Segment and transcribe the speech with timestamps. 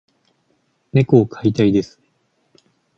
[0.93, 2.01] 猫を飼いたいです。